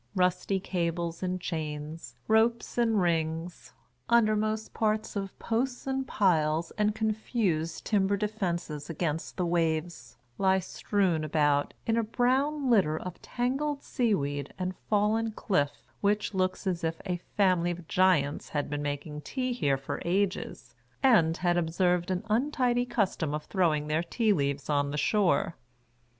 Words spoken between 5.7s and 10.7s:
and piles and confused timber defences against the waves, lie